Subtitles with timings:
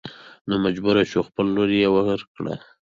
[0.47, 2.53] نو مجبور شو خپله لور يې ور کړه.